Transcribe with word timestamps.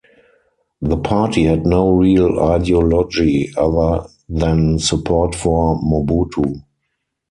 The 0.81 0.97
party 0.97 1.43
had 1.43 1.63
no 1.67 1.91
real 1.91 2.39
ideology 2.39 3.51
other 3.55 4.07
than 4.27 4.79
support 4.79 5.35
for 5.35 5.79
Mobutu. 5.79 6.63